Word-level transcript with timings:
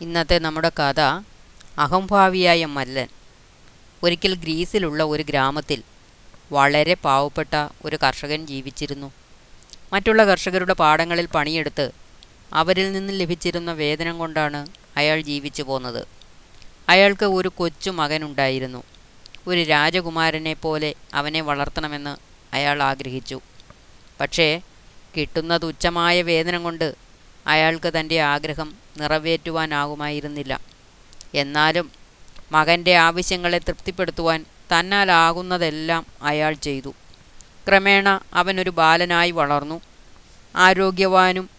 ഇന്നത്തെ 0.00 0.38
നമ്മുടെ 0.38 0.68
കഥ 0.68 1.00
അഹംഭാവിയായ 1.78 2.66
മല്ലൻ. 2.66 3.08
ഒരിക്കൽ 4.02 4.34
ഗ്രീസിലുള്ള 4.34 5.02
ഒരു 5.02 5.22
ഗ്രാമത്തിൽ 5.22 5.82
വളരെ 6.52 6.94
പാവപ്പെട്ട 6.94 7.54
ഒരു 7.84 7.96
കർഷകൻ 7.96 8.46
ജീവിച്ചിരുന്നു. 8.46 9.12
മറ്റുള്ള 9.92 10.24
കർഷകരുടെ 10.24 10.72
പാടങ്ങളിൽ 10.72 11.26
പണിയെടുത്ത് 11.26 11.90
അവരിൽ 12.52 12.92
നിന്ന് 12.92 13.20
ലഭിച്ചിരുന്ന 13.20 13.72
വേതനം 13.72 14.18
കൊണ്ടാണ് 14.18 14.66
അയാൾ 14.96 15.20
ജീവിച്ചു 15.20 15.62
പോന്നത്. 15.62 16.06
അയാൾക്ക് 16.88 17.24
ഒരു 17.24 17.50
കൊച്ചു 17.56 17.90
മകനുണ്ടായിരുന്നു 17.90 18.82
ഒരു 19.46 19.62
രാജകുമാരനെ 19.62 20.54
പോലെ 20.54 20.94
അവനെ 21.14 21.40
വളർത്തണമെന്ന് 21.40 22.16
അയാൾ 22.54 22.82
ആഗ്രഹിച്ചു. 22.82 23.40
പക്ഷേ 24.20 24.60
കിട്ടുന്ന 25.16 25.56
തുച്ഛമായ 25.56 26.22
വേതനം 26.22 26.62
കൊണ്ട് 26.62 27.09
അയാൾക്ക് 27.50 27.92
തന്റെ 28.00 28.20
ആഗ്രഹം 28.20 28.74
നിറവേറ്റുവാനാകുമായിരുന്നില്ല. 28.98 30.60
എന്നാലും 31.34 31.90
മകന്റെ 32.52 32.96
ആവശ്യങ്ങളെ 32.96 33.58
തൃപ്തിപ്പെടുത്തുവാൻ 33.58 34.44
തന്നാലാകുന്നതെല്ലാം 34.72 36.06
അയാൾ 36.22 36.52
ചെയ്തു. 36.52 36.94
ക്രമേണ 37.68 38.20
അവനൊരു 38.34 38.70
ബാലനായി 38.70 39.30
വളർന്നു. 39.30 39.80
ആരോഗ്യവാനും 40.56 41.50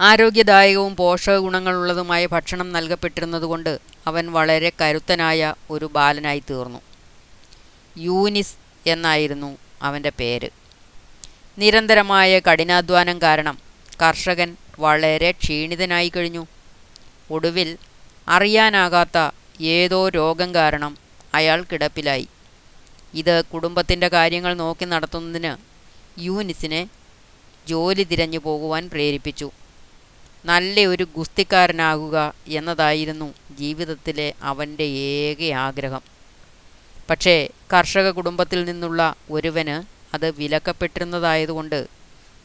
ആരോഗ്യദായകവും 0.00 0.96
പോഷക 0.96 1.36
ഗുണങ്ങളുള്ളതുമായ 1.36 2.26
ഭക്ഷണം 2.26 2.72
നൽകപ്പെട്ടിരുന്നതുകൊണ്ട് 2.72 3.78
അവൻ 4.06 4.32
വളരെ 4.32 4.72
കരുത്തനായ 4.80 5.54
ഒരു 5.70 5.86
ബാലനായി 5.94 6.42
തീർന്നു. 6.50 6.80
യൂനിസ് 7.96 8.56
എന്നായിരുന്നു 8.86 9.58
അവന്റെ 9.82 10.12
പേര്. 10.20 10.50
നിരന്തരമായ 11.58 12.38
കഠിനാധ്വാനം 12.38 13.22
കാരണം 13.22 13.67
കർഷകൻ 14.02 14.56
വളരെ 14.78 15.30
ക്ഷീണിതനായി 15.30 16.08
കഴിഞ്ഞു. 16.08 16.46
ഒടുവിൽ 17.30 17.78
അറിയാനാകാത്ത 18.28 19.30
ഏതോ 19.62 20.08
രോഗം 20.08 20.54
കാരണം 20.54 20.96
അയാൾ 21.34 21.62
കിടപ്പിലായി. 21.62 22.28
ഇത് 23.14 23.42
കുടുംബത്തിന്റെ 23.54 24.08
കാര്യങ്ങൾ 24.08 24.54
നോക്കി 24.54 24.84
നടത്തുന്നതിന് 24.84 25.56
യൂനിസിനെ 26.20 26.88
ജോലി 27.68 28.02
തിരഞ്ഞു 28.02 28.38
പോകുവാൻ 28.38 28.90
പ്രേരിപ്പിച്ചു. 28.90 29.50
നല്ല 30.44 30.84
ഒരു 30.84 31.06
ഗുസ്തിക്കാരനാകുക 31.16 32.34
എന്നതായിരുന്നു 32.48 33.34
ജീവിതത്തിലെ 33.50 34.34
അവന്റെ 34.42 34.84
ഏക 34.84 35.52
ആഗ്രഹം. 35.52 36.00
പക്ഷേ 37.10 37.48
കർഷക 37.72 38.10
കുടുംബത്തിൽ 38.10 38.64
നിന്നുള്ള 38.64 39.14
ഒരുവന് 39.30 39.76
അത് 40.14 40.30
വിലക്കപ്പെട്ടിരുന്നതായതുകൊണ്ട് 40.30 41.97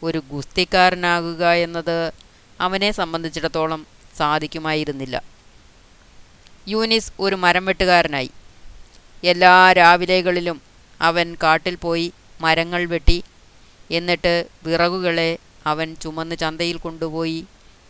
ഒരു 0.04 0.20
ഗുസ്തിക്കാരനാകുക 0.32 1.44
എന്നത് 1.66 1.98
അവനെ 2.62 2.90
സംബന്ധിച്ചിടത്തോളം 3.00 3.82
സാധിക്കുമായിരുന്നില്ല. 4.18 5.16
യൂനിസ് 6.72 7.12
ഒരു 7.20 7.36
മരം 7.44 7.66
വെട്ടുകാരനായി 7.66 8.30
എല്ലാ 9.31 9.56
രാവിലെകളിലും 9.80 10.58
അവൻ 11.00 11.28
കാട്ടിൽ 11.44 11.76
പോയി 11.86 12.08
മരങ്ങൾ 12.42 12.81
വെട്ടി 12.94 13.18
എന്നിട്ട് 13.92 14.34
വിറകുകളെ 14.66 15.31
അവൻ 15.72 15.90
ചുമന്ന് 16.04 16.36
ചന്തയിൽ 16.44 16.78
കൊണ്ടുപോയി 16.86 17.40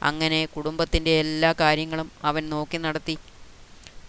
അങ്ങനെ 0.10 0.40
കുടുംബത്തിന്റെ 0.56 1.12
എല്ലാ 1.24 1.52
കാര്യങ്ങളും 1.62 2.12
അവൻ 2.30 2.44
നോക്കി 2.54 2.78
നടത്തി. 2.78 3.16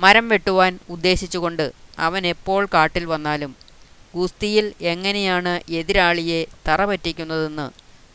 മരം 0.00 0.26
വെട്ടുവാൻ 0.28 0.72
ഉദ്ദേശിച്ചുകൊണ്ട് 0.94 1.66
അവൻ 2.06 2.22
എപ്പോൾ 2.26 2.62
കാട്ടിൽ 2.74 3.04
വന്നാലും 3.04 3.52
ഗുസ്തിയിൽ 4.14 4.66
എങ്ങനെയാണ് 4.92 5.52
എതിരാളിയെ 5.80 6.40
തറ 6.68 6.80
പറ്റിക്കുന്നതെന്ന് 6.90 7.66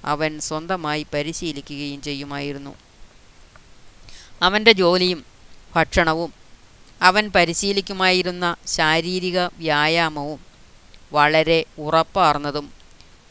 അവൻ 0.05 0.39
സ്വന്തമായി 0.39 1.05
പരിശീലിക്കുകയും 1.14 2.02
ചെയ്യുമായിരുന്നു. 2.02 2.75
അവന്റെ 4.42 4.72
ജോലിയും 4.72 5.25
ഭക്ഷണവും 5.75 6.33
അവൻ 7.02 7.31
പരിശീലിക്കുമായിരുന്ന 7.36 8.55
ശാരീരിക 8.67 9.39
വ്യായാമവും 9.39 10.39
വളരെ 11.11 11.65
ഉറപ്പാർന്നതും 11.77 12.71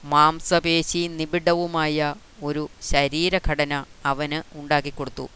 മാംസപേശി 0.04 1.06
നിബിഡവുമായ 1.06 2.14
ഒരു 2.42 2.70
ശരീരഘടന 2.82 3.84
അവന് 4.04 4.58
ഉണ്ടാക്കിക്കൊടുത്തു. 4.58 5.28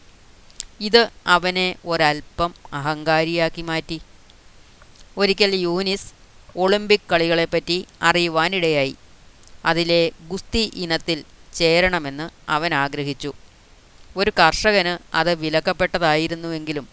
ഇത് 0.81 1.09
അവനെ 1.27 1.75
ഒരൽപ്പം 1.85 2.53
അഹങ്കാരിയാക്കി 2.73 3.61
മാറ്റി. 3.61 4.01
ഒരിക്കൽ 5.17 5.55
യൂനിസ് 5.55 6.13
ഒളിമ്പിക് 6.57 7.09
കളികളെപ്പറ്റി 7.11 7.85
അറിയുവാനിടയായി. 8.01 8.95
അതിലെ 9.65 10.11
ഗുസ്തി 10.27 10.71
ഇനത്തിൽ 10.73 11.23
ചേരണമെന്ന് 11.53 12.29
അവൻ 12.49 12.73
ആഗ്രഹിച്ചു. 12.73 13.33
ഒരു 14.17 14.31
കർഷകന് 14.39 15.15
അത് 15.15 15.35
വിലക്കപ്പെട്ടതായിരുന്നുവെങ്കിലും 15.35 16.89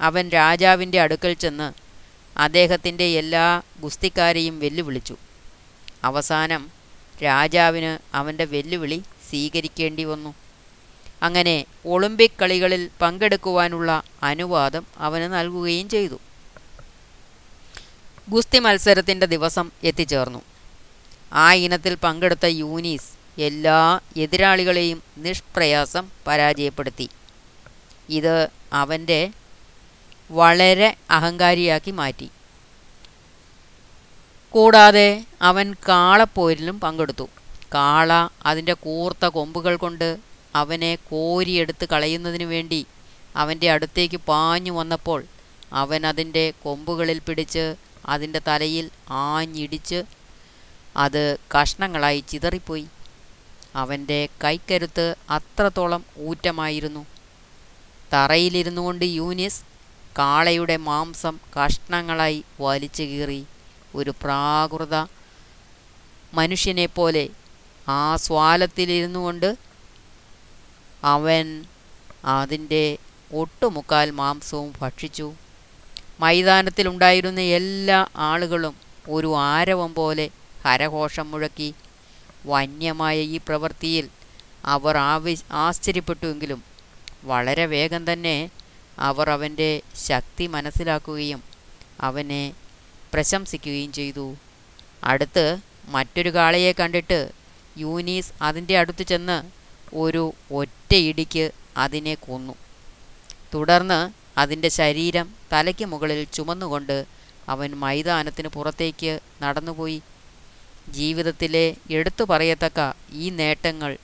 അവൻ 0.00 0.28
രാജാവിന്റെ 0.28 1.00
അടുക്കൽ 1.00 1.32
ചെന്ന് 1.32 1.72
അദ്ദേഹത്തിന്റെ 2.38 3.04
എല്ലാ 3.04 3.62
ഗുസ്തിക്കാരെയും 3.80 4.60
വെല്ലുവിളിച്ചു. 4.60 5.16
അവസാനം 6.04 6.70
രാജാവിന് 7.22 8.16
അവന്റെ 8.16 8.44
വെല്ലുവിളി 8.44 9.02
സ്വീകരിക്കേണ്ടി 9.30 10.04
വന്നു. 10.04 10.34
അങ്ങനെ 11.22 11.64
ഒളിമ്പിക് 11.86 12.38
കളികളിൽ 12.42 12.90
പങ്കെടുക്കുവാനുള്ള 13.00 14.02
അനുവാദം 14.22 14.86
അവന് 14.96 15.32
നൽകുകയും 15.32 15.88
ചെയ്തു. 15.88 16.20
ഗുസ്തി 18.28 18.58
മത്സരത്തിന്റെ 18.58 19.26
ദിവസം 19.26 19.70
എത്തിച്ചേർന്നു. 19.84 20.49
ആ 21.32 21.52
ഇനത്തിൽ 21.52 21.94
പങ്കെടുത്ത 21.94 22.46
യൂനീസ് 22.46 23.40
എല്ലാ 23.40 24.00
എതിരാളികളെയും 24.16 25.02
നിഷ്പ്രയാസം 25.18 26.08
പരാജയപ്പെടുത്തി. 26.26 27.08
ഇത് 28.08 28.48
അവന്റെ 28.72 29.30
വളരെ 30.30 30.96
അഹങ്കാരിയാക്കി 31.10 31.90
മാറ്റി. 31.90 32.30
കൂടാതെ 34.50 35.24
അവൻ 35.42 35.74
കാളപ്പോരിലും 35.88 36.80
പങ്കെടുത്തു. 36.80 37.28
കാള 37.74 38.28
അതിന്റെ 38.46 38.72
കൂർത്ത 38.72 39.26
കൊമ്പുകൾ 39.26 39.76
കൊണ്ട് 39.76 40.18
അവനെ 40.54 40.94
കോരിയെടുത്ത് 40.94 41.84
കളയുന്നതിനു 41.84 42.44
വേണ്ടി 42.44 42.86
അവന്റെ 43.36 43.70
അടുത്തേക്ക് 43.70 44.16
പാഞ്ഞു 44.16 44.70
വന്നപ്പോൾ 44.70 45.24
അവൻ 45.72 46.06
അതിന്റെ 46.06 46.52
കൊമ്പുകളിൽ 46.62 47.18
പിടിച്ച് 47.18 47.74
അതിന്റെ 48.06 48.40
തലയിൽ 48.48 48.90
ആഞ്ഞിടിച്ച് 49.10 50.19
അത് 50.96 51.36
കഷ്ണങ്ങളായി 51.54 52.24
ചിതറിപ്പോയി. 52.28 52.86
അവന്റെ 53.76 54.28
കൈക്കരുത്ത് 54.44 55.14
അത്രത്തോളം 55.30 56.04
ഊറ്റമായിരുന്നു. 56.18 57.06
തറയിലിരുന്നു 58.12 58.82
കൊണ്ട് 58.82 59.04
യൂനിസ് 59.04 59.62
കാളയുടെ 60.18 60.76
മാംസം 60.76 61.38
കഷ്ണങ്ങളായി 61.56 62.44
വലിച്ചു 62.60 63.02
കീറി 63.02 63.46
ഒരു 63.94 64.10
പ്രാകൃത 64.10 65.06
മനുഷ്യനെ 66.34 66.86
പോലെ 66.86 67.28
ആ 67.88 68.16
സ്വാലത്തിലിരുന്നു 68.16 69.20
കൊണ്ട് 69.20 69.56
അവൻ 71.04 71.64
അതിന്റെ 72.24 72.98
ഒട്ടുമുക്കാൽ 73.34 74.10
മാംസവും 74.10 74.74
ഭക്ഷിച്ചു. 74.82 75.34
മൈതാനത്തിലുണ്ടായിരുന്ന 76.20 77.40
എല്ലാ 77.40 78.06
ആളുകളും 78.16 78.76
ഒരു 79.08 79.36
ആരവം 79.36 79.94
പോലെ 79.94 80.30
ഹരഘോഷം 80.64 81.30
മുഴക്കി. 81.30 81.74
വന്യമായ 82.46 83.16
ഈ 83.34 83.38
പ്രവൃത്തിയിൽ 83.48 84.06
അവർ 84.64 84.96
ആവി 84.96 85.34
ആശ്ചര്യപ്പെട്ടുവെങ്കിലും 85.64 86.60
വളരെ 87.24 87.66
വേഗം 87.66 88.12
തന്നെ 88.12 88.36
അവർ 88.98 89.30
അവന്റെ 89.30 89.70
ശക്തി 90.08 90.46
മനസ്സിലാക്കുകയും 90.46 91.40
അവനെ 92.00 92.42
പ്രശംസിക്കുകയും 93.12 93.92
ചെയ്തു. 93.92 94.26
അടുത്ത് 95.04 95.44
മറ്റൊരു 95.88 96.30
കാളയെ 96.34 96.72
കണ്ടിട്ട് 96.72 97.20
യൂനീസ് 97.78 98.32
അതിന്റെ 98.42 98.78
അടുത്ത് 98.78 99.02
ചെന്ന് 99.02 99.38
ഒരു 99.94 100.24
ഒറ്റയിടിക്ക് 100.52 101.44
അതിനെ 101.76 102.14
കൊന്നു. 102.14 102.54
തുടർന്ന് 103.54 104.00
അതിന്റെ 104.40 104.68
ശരീരം 104.68 105.26
തലയ്ക്ക് 105.52 105.84
മുകളിൽ 105.84 106.20
ചുമന്നുകൊണ്ട് 106.34 106.96
അവൻ 107.48 107.70
മൈതാനത്തിന് 107.84 108.48
പുറത്തേക്ക് 108.48 109.12
നടന്നുപോയി. 109.42 110.00
ജീവിതത്തിലെ 110.90 111.76
എടുത്തു 111.90 112.24
പറയത്തക്ക 112.24 112.80
ഈ 113.12 113.30
നേട്ടങ്ങൾ 113.30 113.98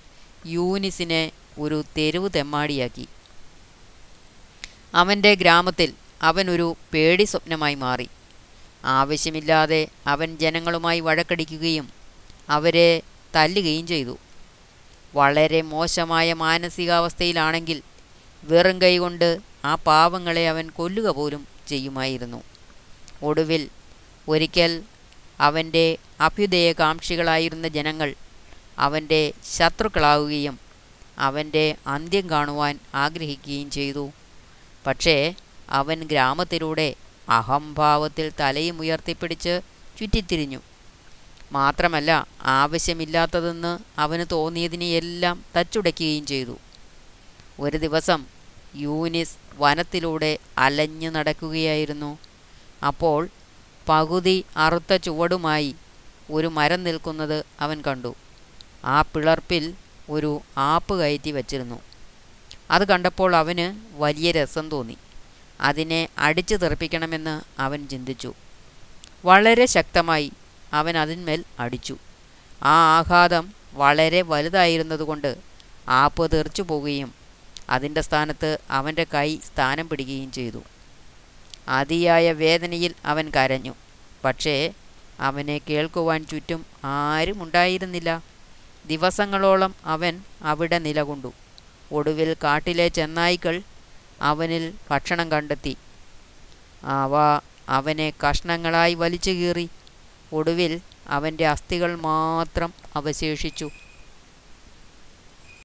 യൂനിസിനെ 0.47 1.33
ഒരു 1.59 1.85
തെരുവ് 1.97 2.31
തെമ്മാടിയാക്കി. 2.37 3.07
അവന്റെ 4.95 5.35
ഗ്രാമത്തിൽ 5.35 5.93
അവനൊരു 6.23 6.77
പേടി 6.93 7.25
സ്വപ്നമായി 7.25 7.75
മാറി. 7.75 8.09
ആവശ്യമില്ലാതെ 8.85 9.89
അവൻ 10.07 10.37
ജനങ്ങളുമായി 10.37 11.01
വഴക്കടിക്കുകയും 11.01 11.89
അവരെ 12.49 13.03
തല്ലുകയും 13.37 13.87
ചെയ്തു. 13.87 14.19
വളരെ 15.15 15.61
മോശമായ 15.63 16.33
മാനസികാവസ്ഥയിലാണെങ്കിൽ 16.33 17.83
വെറും 18.45 18.83
കൈകൊണ്ട് 18.83 19.39
ആ 19.65 19.75
പാവങ്ങളെ 19.75 20.49
അവൻ 20.49 20.71
കൊല്ലുക 20.71 21.09
പോലും 21.09 21.47
ചെയ്യുമായിരുന്നു. 21.69 22.43
ഒടുവിൽ 23.23 23.69
ഒരിക്കൽ 24.29 24.83
അവന്റെ 25.41 25.97
അഭ്യുദയകാംക്ഷികളായിരുന്ന 26.21 27.69
ജനങ്ങൾ 27.69 28.15
അവന്റെ 28.79 29.33
ശത്രുക്കളാവുകയും 29.57 30.59
അവന്റെ 31.19 31.75
അന്ത്യം 31.87 32.31
കാണുവാൻ 32.31 32.79
ആഗ്രഹിക്കുകയും 32.95 33.71
ചെയ്തു. 33.71 34.11
പക്ഷേ 34.87 35.35
അവൻ 35.71 36.05
ഗ്രാമത്തിലൂടെ 36.05 36.95
അഹംഭാവത്തിൽ 37.29 38.33
തലയും 38.41 38.81
ഉയർത്തിപ്പിടിച്ച് 38.81 39.61
ചുറ്റിത്തിരിഞ്ഞു. 40.01 40.61
മാത്രമല്ല 41.53 42.27
ആവശ്യമില്ലാത്തതെന്ന് 42.43 43.79
അവന് 44.01 44.25
തോന്നിയതിനെയെല്ലാം 44.33 45.45
തച്ചുടയ്ക്കുകയും 45.57 46.27
ചെയ്തു. 46.27 46.59
ഒരു 47.61 47.77
ദിവസം 47.77 48.27
യൂനിസ് 48.77 49.37
വനത്തിലൂടെ 49.57 50.39
അലഞ്ഞു 50.59 51.11
നടക്കുകയായിരുന്നു. 51.11 52.19
അപ്പോൾ 52.87 53.29
പകുതി 53.89 54.45
അറുത്ത 54.57 54.97
ചുവടുമായി 54.97 55.75
ഒരു 56.31 56.47
മരം 56.47 56.85
നിൽക്കുന്നത് 56.85 57.45
അവൻ 57.61 57.83
കണ്ടു. 57.83 58.15
ആ 58.85 59.03
പിളർപ്പിൽ 59.03 59.75
ഒരു 60.11 60.41
ആപ്പ് 60.59 60.99
കയറ്റി 60.99 61.31
വച്ചിരുന്നു. 61.31 61.81
അത് 62.71 62.89
കണ്ടപ്പോൾ 62.89 63.37
അവന് 63.37 63.81
വലിയ 64.01 64.33
രസം 64.33 64.71
തോന്നി. 64.71 64.97
അതിനെ 65.61 66.09
അടിച്ചു 66.19 66.55
തെറിപ്പിക്കണമെന്ന് 66.55 67.61
അവൻ 67.61 67.89
ചിന്തിച്ചു. 67.89 68.35
വളരെ 69.25 69.67
ശക്തമായി 69.67 70.33
അവൻ 70.73 70.99
അതിന്മേൽ 70.99 71.45
അടിച്ചു. 71.61 71.97
ആ 72.63 72.99
ആഘാതം 72.99 73.53
വളരെ 73.73 74.23
വലുതായിരുന്നതുകൊണ്ട് 74.23 75.37
ആപ്പ് 75.89 76.33
തെറിച്ചു 76.33 76.63
പോവുകയും 76.63 77.15
അതിന്റെ 77.71 78.01
സ്ഥാനത്ത് 78.01 78.59
അവന്റെ 78.71 79.07
കൈ 79.15 79.39
സ്ഥാനം 79.39 79.89
പിടിക്കുകയും 79.89 80.33
ചെയ്തു. 80.33 80.63
അതിയായ 81.69 82.33
വേദനയിൽ 82.33 82.95
അവൻ 83.05 83.33
കരഞ്ഞു. 83.37 83.75
പക്ഷേ 84.25 84.73
അവനെ 85.21 85.61
കേൾക്കുവാൻ 85.71 86.27
ചുറ്റും 86.27 86.67
ആരും 86.85 87.43
ഉണ്ടായിരുന്നില്ല. 87.43 88.25
ദിവസങ്ങളോളം 88.87 89.75
അവൻ 89.85 90.21
അവിടെ 90.43 90.79
നിലകൊണ്ടു. 90.79 91.33
ഒടുവിൽ 91.93 92.37
കാട്ടിലെ 92.45 92.89
ചെന്നായ്ക്കൾ 92.89 93.63
അവനിൽ 94.23 94.73
ഭക്ഷണം 94.91 95.31
കണ്ടെത്തി. 95.31 95.77
അവ 96.85 97.41
അവനെ 97.69 98.13
കഷ്ണങ്ങളായി 98.29 98.95
വലിച്ചു 98.95 99.31
കീറി. 99.31 99.69
ഒടുവിൽ 100.33 100.81
അവന്റെ 101.09 101.47
അസ്ഥികൾ 101.47 101.97
മാത്രം 101.97 102.75
അവശേഷിച്ചു. 102.97 103.71